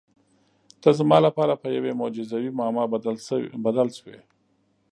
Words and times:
ته 0.81 0.89
زما 0.99 1.17
لپاره 1.27 1.53
په 1.61 1.67
یوې 1.75 1.91
معجزوي 1.99 2.51
معما 2.59 2.83
بدل 3.65 3.87
شوې. 3.97 4.19